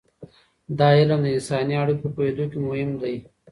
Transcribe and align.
دا 0.77 0.87
علم 0.99 1.19
د 1.23 1.27
انساني 1.35 1.75
اړیکو 1.81 2.01
په 2.09 2.09
پوهیدو 2.15 2.43
کې 2.51 2.59
مهم 2.67 2.91
دی. 3.01 3.15